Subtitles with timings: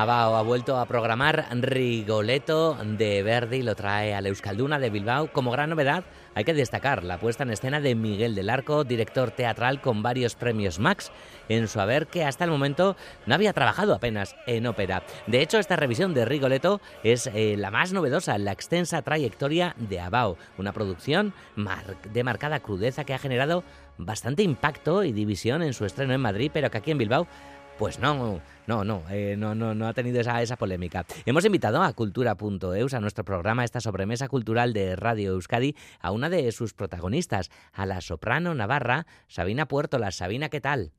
[0.00, 5.30] Abao ha vuelto a programar Rigoletto de Verdi lo trae a la Euskalduna de Bilbao.
[5.30, 9.30] Como gran novedad, hay que destacar la puesta en escena de Miguel del Arco, director
[9.30, 11.12] teatral con varios premios Max,
[11.50, 15.02] en su haber que hasta el momento no había trabajado apenas en ópera.
[15.26, 19.74] De hecho, esta revisión de Rigoletto es eh, la más novedosa en la extensa trayectoria
[19.76, 21.34] de Abao, una producción
[22.10, 23.64] de marcada crudeza que ha generado
[23.98, 27.26] bastante impacto y división en su estreno en Madrid, pero que aquí en Bilbao
[27.80, 31.06] pues no, no, no, eh, no, no, no ha tenido esa, esa polémica.
[31.24, 36.28] Hemos invitado a Cultura.eus, a nuestro programa, esta sobremesa cultural de Radio Euskadi, a una
[36.28, 40.10] de sus protagonistas, a la soprano navarra Sabina Puertola.
[40.10, 40.92] Sabina, ¿qué tal?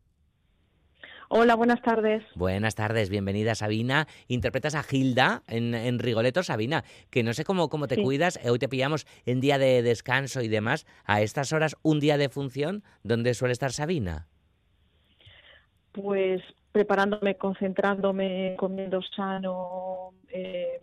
[1.30, 2.23] Hola, buenas tardes.
[2.33, 4.08] Buenas tardes, bienvenida Sabina.
[4.27, 8.39] Interpretas a Gilda en, Rigoletto, Sabina, que no sé cómo, cómo te cuidas.
[8.44, 10.88] Hoy te pillamos en día de descanso y demás.
[11.05, 14.30] A estas horas, un día de función, ¿dónde suele estar Sabina?
[15.92, 20.81] Pues preparándome, concentrándome, comiendo sano, eh,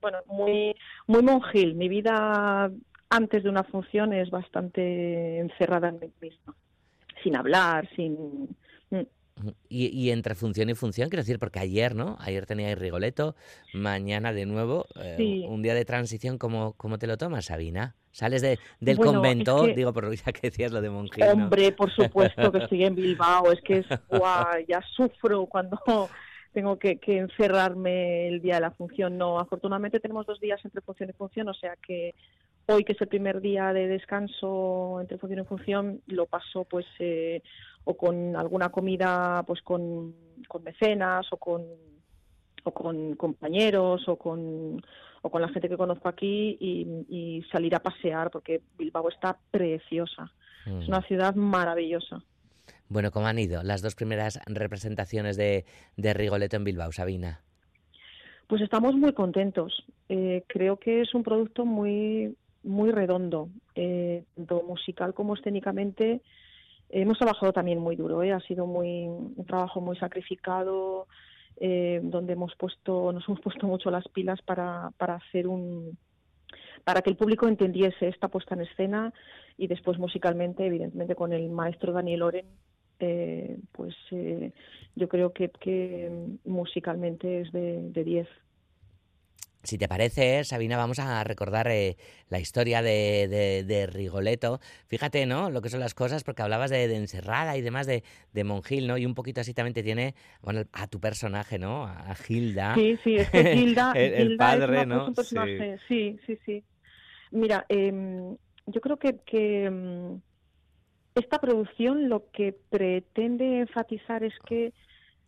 [0.00, 0.74] bueno, muy,
[1.06, 1.74] muy monjil.
[1.74, 2.70] Mi vida
[3.08, 6.54] antes de una función es bastante encerrada en mí misma,
[7.22, 8.56] sin hablar, sin...
[8.90, 9.00] Mm.
[9.68, 12.16] Y, entre función y función, quiero decir, porque ayer, ¿no?
[12.20, 13.34] Ayer tenía Rigoletto,
[13.72, 17.96] mañana de nuevo, eh, un día de transición, ¿cómo, ¿cómo te lo tomas, Sabina?
[18.12, 19.66] ¿Sales de, del convento?
[19.66, 21.22] Digo, por ya que decías lo de monje.
[21.24, 23.50] Hombre, por supuesto que estoy en Bilbao.
[23.50, 23.86] Es que es,
[24.68, 25.78] ya sufro cuando
[26.52, 29.16] tengo que, encerrarme el día de la función.
[29.16, 32.14] No, afortunadamente tenemos dos días entre función y función, o sea que
[32.66, 36.86] hoy, que es el primer día de descanso entre función y función, lo paso pues
[36.98, 37.42] eh,
[37.84, 40.14] o con alguna comida pues con,
[40.48, 41.64] con mecenas o con
[42.64, 44.80] o con compañeros o con
[45.22, 50.30] o con la gente que conozco aquí y, salir a pasear porque Bilbao está preciosa.
[50.66, 51.04] Es una mm.
[51.04, 52.22] ciudad maravillosa.
[52.88, 55.64] Bueno, ¿cómo han ido las dos primeras representaciones de,
[55.96, 57.40] de Rigoletto en Bilbao, Sabina?
[58.46, 59.84] Pues estamos muy contentos.
[60.08, 66.20] Eh, creo que es un producto muy, muy redondo, eh, tanto musical como escénicamente.
[66.90, 68.32] Hemos trabajado también muy duro, ¿eh?
[68.32, 71.06] ha sido muy, un trabajo muy sacrificado,
[71.56, 75.96] eh, donde hemos puesto, nos hemos puesto mucho las pilas para, para hacer un
[76.84, 79.12] para que el público entendiese esta puesta en escena
[79.56, 82.46] y después musicalmente, evidentemente con el maestro Daniel Oren,
[82.98, 84.52] eh, pues eh,
[84.96, 86.10] yo creo que, que
[86.44, 88.28] musicalmente es de 10.
[89.62, 91.96] Si te parece, Sabina, vamos a recordar eh,
[92.28, 94.58] la historia de, de, Rigoletto.
[94.88, 95.50] Fíjate, ¿no?
[95.50, 98.02] Lo que son las cosas, porque hablabas de, encerrada y demás de,
[98.32, 98.98] de, Monjil, ¿no?
[98.98, 101.84] Y un poquito así también te tiene, bueno, a tu personaje, ¿no?
[101.84, 102.74] A Gilda.
[102.74, 105.14] Sí, sí, es que Gilda, el, padre, ¿no?
[105.14, 106.18] Sí.
[106.26, 106.64] sí, sí,
[107.30, 108.36] Mira, em,
[108.66, 110.20] yo creo que, que em,
[111.14, 114.72] esta producción lo que pretende enfatizar es que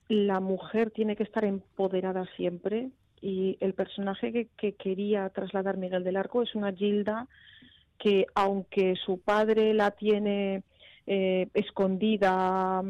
[0.08, 2.90] la mujer tiene que estar empoderada siempre,
[3.24, 7.26] y el personaje que, quería trasladar Miguel del Arco es una Gilda
[7.98, 10.62] que aunque su padre la tiene
[11.06, 12.82] eh, escondida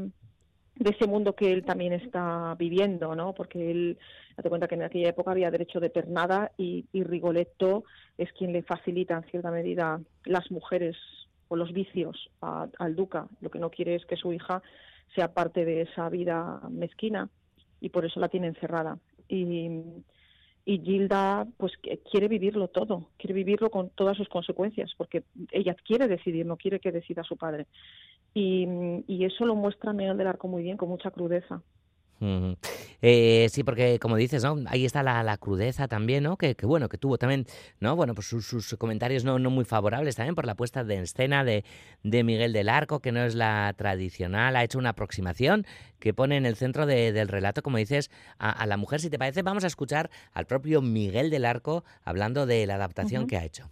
[0.74, 3.32] de ese mundo que él también está viviendo, ¿no?
[3.32, 3.96] Porque él,
[4.36, 7.84] date cuenta que en aquella época había derecho de pernada y, Rigoletto
[8.18, 10.96] es quien le facilita en cierta medida las mujeres
[11.46, 13.28] o los vicios al duca.
[13.40, 14.62] Lo que no quiere es que su hija
[15.14, 17.28] sea parte de esa vida mezquina
[17.80, 18.98] y por eso la tiene encerrada.
[19.28, 19.70] Y,
[20.64, 21.72] y Gilda pues
[22.10, 26.80] quiere vivirlo todo, quiere vivirlo con todas sus consecuencias, porque ella quiere decidir, no quiere
[26.80, 27.66] que decida su padre.
[28.32, 28.66] Y,
[29.06, 31.62] y eso lo muestra Miguel del Arco muy bien, con mucha crudeza.
[32.20, 34.56] Eh, sí, porque como dices, ¿no?
[34.66, 36.36] Ahí está la, crudeza también, ¿no?
[36.36, 37.46] Que, bueno, que tuvo también,
[37.80, 37.96] ¿no?
[37.96, 41.64] Bueno, pues sus, comentarios no, no, muy favorables también por la puesta de escena de,
[42.02, 45.66] de, Miguel del Arco, que no es la tradicional, ha hecho una aproximación
[45.98, 49.00] que pone en el centro del relato, como dices, a, la mujer.
[49.00, 53.26] Si te parece, vamos a escuchar al propio Miguel del Arco hablando de la adaptación
[53.26, 53.70] que ha hecho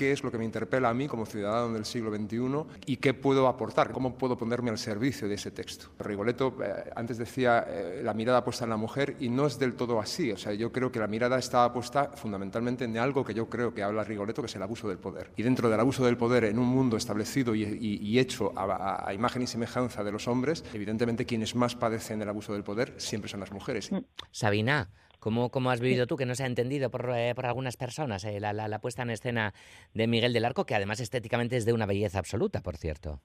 [0.00, 3.12] qué es lo que me interpela a mí como ciudadano del siglo XXI y qué
[3.12, 5.90] puedo aportar, cómo puedo ponerme al servicio de ese texto.
[5.98, 9.74] Rigoletto eh, antes decía eh, la mirada puesta en la mujer y no es del
[9.74, 10.32] todo así.
[10.32, 13.74] O sea, yo creo que la mirada está puesta fundamentalmente en algo que yo creo
[13.74, 15.32] que habla Rigoletto, que es el abuso del poder.
[15.36, 19.42] Y dentro del abuso del poder en un mundo establecido y, hecho a, a, imagen
[19.42, 23.40] y semejanza de los hombres, evidentemente quienes más padecen el abuso del poder siempre son
[23.40, 23.90] las mujeres.
[24.30, 24.88] Sabina,
[25.20, 28.24] ¿Cómo, cómo has vivido tú, que no se ha entendido por, eh, por algunas personas,
[28.24, 29.52] eh, la, la, puesta en escena
[29.92, 33.20] de Miguel del Arco, que además estéticamente es de una belleza absoluta, por cierto?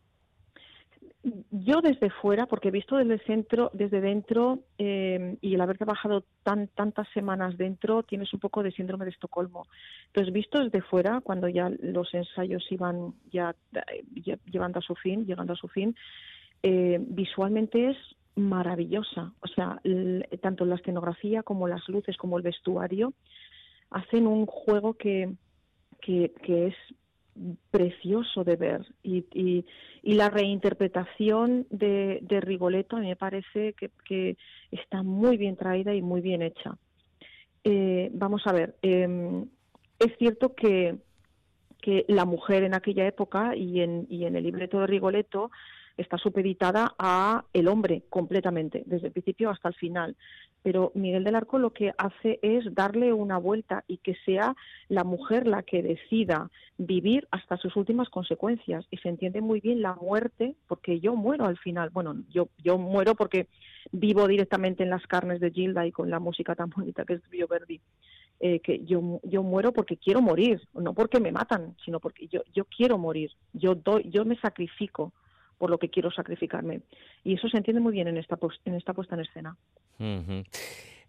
[1.50, 5.78] Yo desde fuera, porque he visto desde el centro, desde dentro, eh, y el haber
[5.78, 9.66] trabajado tan, tantas semanas dentro, tienes un poco de síndrome de Estocolmo.
[10.08, 13.56] Entonces, visto desde fuera, cuando ya los ensayos iban ya,
[14.46, 15.96] llevando a su fin, llegando a su fin,
[16.62, 17.98] visualmente es
[18.36, 19.34] maravillosa.
[19.42, 19.82] O sea,
[20.42, 23.14] tanto la escenografía como las luces, como el vestuario,
[23.90, 25.34] hacen un juego que,
[26.02, 26.32] que,
[26.68, 26.76] es
[27.70, 33.90] precioso de ver y, y, la reinterpretación de, de, Rigoletto a mí me parece que,
[34.06, 34.38] que,
[34.72, 36.78] está muy bien traída y muy bien hecha.
[37.64, 39.48] Eh, vamos a ver, em,
[40.00, 40.98] es cierto que,
[41.82, 45.52] que la mujer en aquella época y en, y en el libreto de Rigoletto
[45.98, 50.16] está supeditada a el hombre completamente, desde el principio hasta el final.
[50.62, 54.56] Pero Miguel del Arco lo que hace es darle una vuelta y que sea
[54.88, 58.86] la mujer la que decida vivir hasta sus últimas consecuencias.
[58.90, 61.92] Y se entiende muy bien la muerte, porque yo muero al final.
[61.92, 63.48] Bueno, yo, yo muero porque
[63.92, 67.48] vivo directamente en las carnes de Gilda y con la música tan bonita que escribió
[67.48, 67.80] Verdi.
[68.40, 72.42] Eh, que yo, yo muero porque quiero morir, no porque me matan, sino porque yo,
[72.54, 75.14] yo quiero morir, yo, doy, yo me sacrifico
[75.58, 76.82] por lo que quiero sacrificarme.
[77.24, 79.58] Y eso se entiende muy bien en esta, en esta puesta en escena.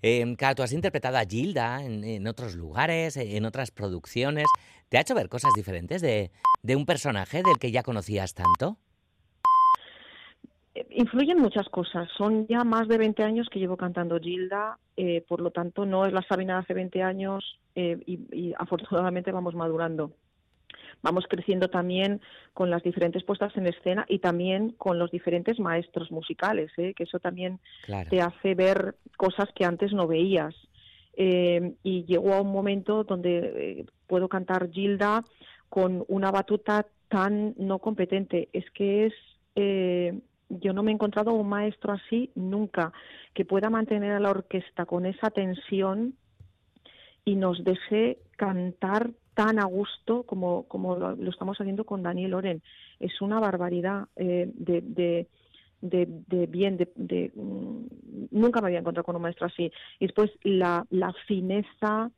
[0.03, 4.47] Eh, claro, tú has interpretado a Gilda en, otros lugares, en otras producciones.
[4.89, 6.31] ¿Te ha hecho ver cosas diferentes de,
[6.63, 8.79] de un personaje del que ya conocías tanto?
[10.77, 12.09] Eh, influyen muchas cosas.
[12.17, 16.05] Son ya más de 20 años que llevo cantando Gilda, eh, por lo tanto no
[16.05, 20.13] es la Sabina de hace 20 años eh, y, afortunadamente vamos madurando
[21.07, 22.21] vamos creciendo también
[22.53, 26.95] con las diferentes puestas en escena y también con los diferentes maestros musicales, ¿eh?
[26.95, 27.61] que eso también
[28.11, 30.55] te hace ver cosas que antes no veías.
[31.17, 35.23] Eh, y llegó a un momento donde eh, puedo cantar Gilda
[35.69, 38.49] con una batuta tan no competente.
[38.53, 39.15] Es que es
[40.49, 42.93] yo no me he encontrado un maestro así nunca,
[43.33, 46.15] que pueda mantener a la orquesta con esa tensión
[47.27, 52.63] y nos deje cantar tan a gusto como, como lo, estamos haciendo con Daniel Oren.
[53.01, 55.27] Es una barbaridad eh, de, de,
[55.83, 57.87] de, bien, de, mm,
[58.31, 59.71] nunca me había encontrado con un maestro así.
[59.99, 62.11] Y después la, la fineza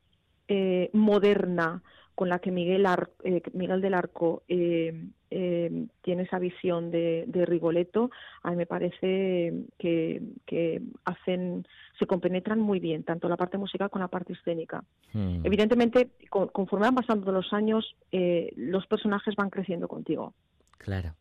[0.47, 1.81] eh, moderna
[2.19, 2.85] con la que Miguel,
[3.23, 8.11] eh, Miguel del Arco tiene esa visión de, de, Rigoletto,
[8.43, 11.65] a mí me parece que, que hacen
[11.97, 14.83] se compenetran muy bien, tanto la parte musical como la parte escénica.
[15.13, 15.45] Hmm.
[15.45, 20.33] Evidentemente, conforme van pasando los años, eh, los personajes van creciendo contigo.
[20.79, 21.13] Claro.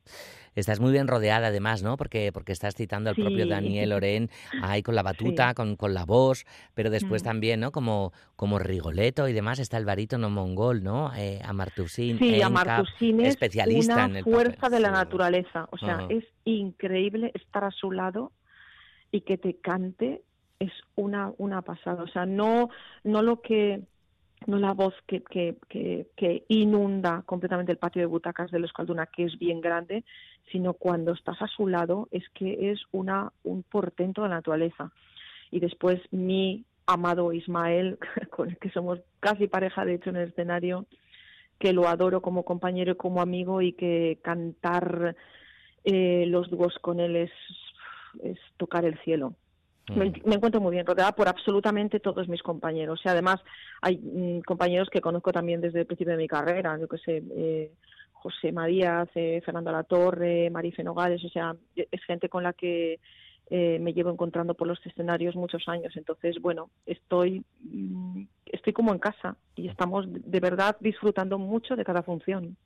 [0.54, 1.96] Estás muy bien rodeada además, ¿no?
[1.96, 4.28] Porque, porque estás citando al propio Daniel Oren
[4.62, 7.24] ahí con la batuta, con, con, la voz, pero después mm.
[7.24, 7.70] también, ¿no?
[7.70, 11.12] Como, como Rigoletto y demás está el barítono mongol, ¿no?
[11.14, 15.68] Eh, Amartusin, sí, Amartusin es especialista una en el fuerza de la naturaleza.
[15.70, 18.32] O sea, es increíble estar a su lado
[19.12, 20.22] y que te cante
[20.58, 22.02] es una, una pasada.
[22.02, 22.70] O sea, no,
[23.04, 23.82] no lo que
[24.46, 29.06] no la voz que, que, que, inunda completamente el patio de butacas de los Calduna,
[29.06, 30.04] que es bien grande,
[30.50, 34.92] sino cuando estás a su lado, es que es una, un portento de la naturaleza.
[35.50, 37.98] Y después mi amado Ismael,
[38.30, 40.86] con el que somos casi pareja de hecho en el escenario,
[41.58, 45.16] que lo adoro como compañero y como amigo y que cantar
[45.84, 47.32] eh, los dúos con él es,
[48.22, 49.34] es tocar el cielo.
[49.88, 49.98] Mm.
[50.24, 53.00] Me, encuentro muy bien rodeada por absolutamente todos mis compañeros.
[53.04, 53.40] Y además
[53.80, 57.22] hay mm, compañeros que conozco también desde el principio de mi carrera, yo que sé,
[57.36, 57.72] eh,
[58.12, 62.98] José María, eh, Fernando Latorre, Marife Nogales, o sea, es gente con la que
[63.50, 65.96] eh, me llevo encontrando por los escenarios muchos años.
[65.96, 71.84] Entonces, bueno, estoy, mm, estoy como en casa y estamos de verdad disfrutando mucho de
[71.84, 72.56] cada función.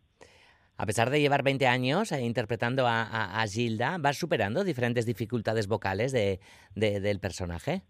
[0.76, 6.12] A pesar de llevar 20 años eh, interpretando a, Gilda, ¿vas superando diferentes dificultades vocales
[6.12, 6.40] de,
[6.74, 7.82] del personaje?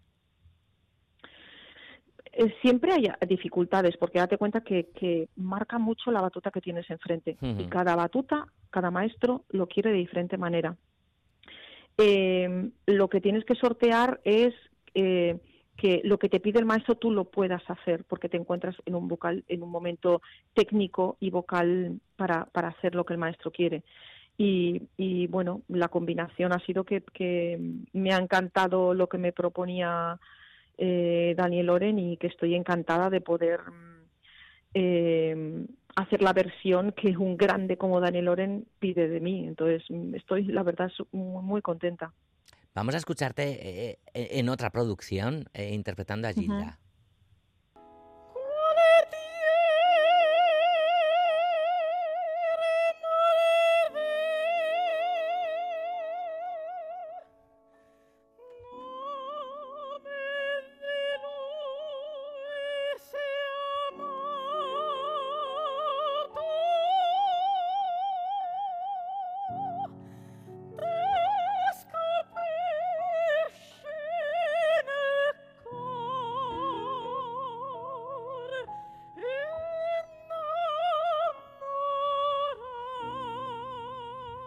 [2.33, 7.37] Eh, siempre hay dificultades, porque date cuenta que, marca mucho la batuta que tienes enfrente.
[7.41, 10.75] Y cada batuta, cada maestro lo quiere de diferente manera.
[11.97, 14.53] Eh, lo que tienes que sortear es
[15.75, 18.95] que lo que te pide el maestro tú lo puedas hacer porque te encuentras en
[18.95, 20.21] un vocal en un momento
[20.53, 23.83] técnico y vocal para, para hacer lo que el maestro quiere.
[24.37, 27.59] Y, y bueno la combinación ha sido que, que,
[27.93, 30.19] me ha encantado lo que me proponía
[30.77, 33.59] eh, Daniel Loren y que estoy encantada de poder
[34.73, 35.65] eh,
[35.95, 39.47] hacer la versión que un grande como Daniel Loren pide de mí.
[39.47, 42.11] Entonces estoy la verdad muy contenta
[42.75, 43.43] Vamos a escucharte
[43.91, 46.79] eh, eh, en otra producción eh, interpretando a Gilda.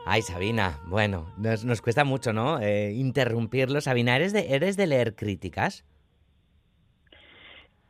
[0.09, 2.61] Ay, Sabina, bueno, nos, cuesta mucho, ¿no?
[2.61, 3.81] Eh, interrumpirlo.
[3.81, 5.85] Sabina, ¿eres de, ¿eres de leer críticas?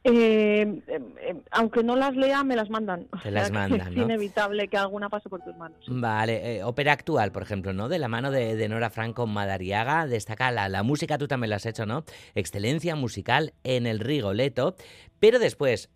[0.02, 3.08] Eh, eh, eh, aunque no las lea, me las mandan.
[3.22, 5.78] Te las mandan, Es inevitable que alguna pase por tus manos.
[5.88, 7.88] Vale, ópera actual, por ejemplo, ¿no?
[7.88, 11.66] De la mano de, Nora Franco Madariaga, destaca la, la, música, tú también la has
[11.66, 12.04] hecho, ¿no?
[12.34, 14.76] Excelencia musical en el Rigoletto.
[15.18, 15.90] Pero después,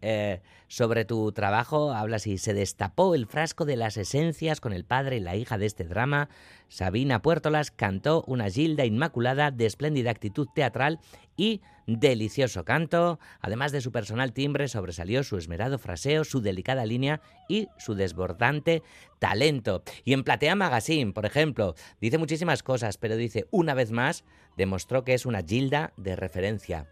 [0.68, 5.16] sobre tu trabajo, hablas y se destapó el frasco de las esencias con el padre
[5.16, 6.30] y la hija de este drama.
[6.68, 11.00] Sabina Puertolas cantó una Gilda Inmaculada de espléndida actitud teatral
[11.36, 11.60] y
[11.98, 13.18] delicioso canto.
[13.40, 18.82] Además de su personal timbre, sobresalió su esmerado fraseo, su delicada línea y su desbordante
[19.18, 19.82] talento.
[20.04, 24.24] Y en Platea Magazine, por ejemplo, dice muchísimas cosas, pero dice una vez más,
[24.56, 26.86] demostró que es una Gilda de referencia.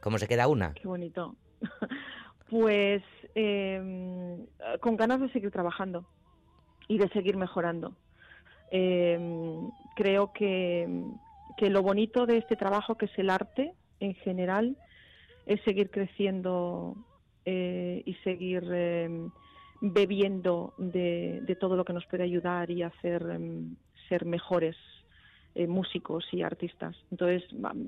[0.00, 0.74] ¿Cómo se queda una?
[0.74, 1.34] Qué bonito.
[2.50, 3.02] pues
[3.34, 4.46] em,
[4.80, 6.06] con ganas de seguir trabajando
[6.86, 7.96] y de seguir mejorando.
[8.70, 10.86] Em, creo que
[11.58, 14.76] que lo bonito de este trabajo, que es el arte en general,
[15.46, 16.96] es seguir creciendo
[17.44, 19.30] eh, y seguir em,
[19.80, 23.76] bebiendo de, todo lo que nos puede ayudar y hacer em,
[24.08, 24.76] ser mejores
[25.54, 26.96] eh, músicos y artistas.
[27.10, 27.42] Entonces,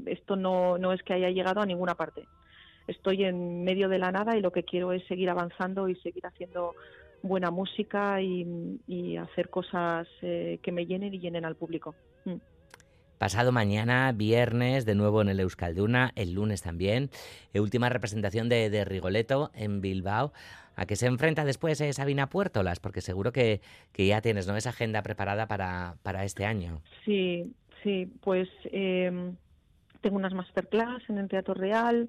[0.06, 2.26] esto no, no es que haya llegado a ninguna parte.
[2.86, 6.26] Estoy en medio de la nada y lo que quiero es seguir avanzando y seguir
[6.26, 6.74] haciendo
[7.22, 11.94] buena música y, hacer cosas eh, que me llenen y llenen al público.
[12.24, 12.36] Mm.
[13.20, 17.10] Pasado mañana, viernes, de nuevo en el Euskalduna, el lunes también.
[17.52, 20.32] Eh, última representación de, Rigoletto en Bilbao.
[20.74, 22.80] ¿A qué se enfrenta después eh, Sabina Puertolas?
[22.80, 23.60] Porque seguro que,
[23.94, 24.56] ya tienes ¿no?
[24.56, 26.80] esa agenda preparada para, para este año.
[27.04, 29.36] Sí, sí, pues em,
[30.00, 32.08] tengo unas masterclass en el Teatro Real,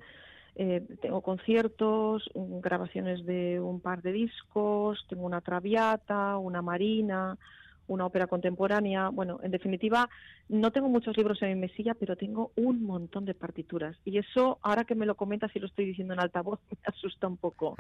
[0.55, 7.37] eh, tengo conciertos, grabaciones de un par de discos, tengo una traviata, una marina,
[7.91, 9.09] una ópera contemporánea.
[9.09, 10.09] Bueno, en definitiva,
[10.47, 13.97] no tengo muchos libros en mi mesilla, pero tengo un montón de partituras.
[14.05, 17.27] Y eso, ahora que me lo comentas y lo estoy diciendo en altavoz, me asusta
[17.27, 17.75] un poco.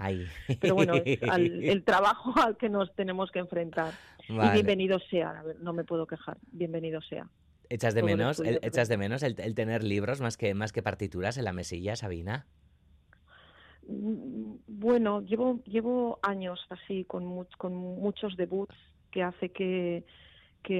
[0.59, 3.93] Pero bueno, es el trabajo al que nos tenemos que enfrentar.
[4.27, 7.27] Y bienvenido sea, no me puedo quejar, bienvenido sea.
[7.69, 11.37] ¿Echas de menos, el, echas de menos el, tener libros más que, más que partituras
[11.37, 12.45] en la mesilla, Sabina?
[13.87, 18.75] Mm, bueno, llevo, llevo años así, con, con muchos debuts
[19.11, 20.03] que hace que,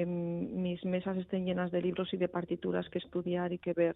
[0.06, 3.96] mis mesas estén llenas de libros y de partituras que estudiar y que ver.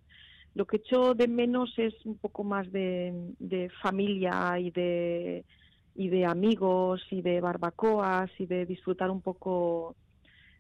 [0.54, 5.46] Lo que echo de menos es un poco más de, familia y de,
[5.96, 9.96] y de amigos y de barbacoas y de disfrutar un poco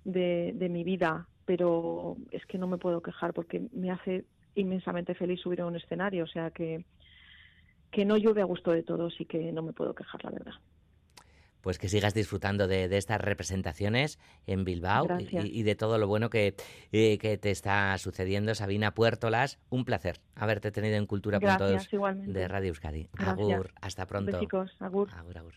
[0.03, 5.15] de, de mi vida, pero es que no me puedo quejar porque me hace inmensamente
[5.15, 6.85] feliz subir a un escenario, o sea que,
[7.91, 10.53] que no llueve a gusto de todos y que no me puedo quejar, la verdad
[11.65, 16.53] pues que sigas disfrutando de, estas representaciones en Bilbao y, de todo lo bueno que,
[16.91, 18.53] eh, que, te está sucediendo.
[18.53, 22.31] Sabina Puertolas, un placer haberte tenido en Cultura Gracias, igualmente.
[22.31, 23.09] de Radio Euskadi.
[23.17, 24.39] Agur, hasta pronto.
[24.39, 25.09] chicos, agur.
[25.15, 25.53] Agur, agur.